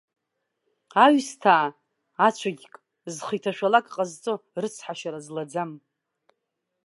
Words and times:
Аҩсҭаа, 1.03 1.67
ацәыгьк, 2.27 2.73
зхы 3.13 3.33
иҭашәалак 3.37 3.85
ҟазҵо, 3.93 4.33
рыцҳашьара 4.61 5.19
злаӡам. 5.25 5.71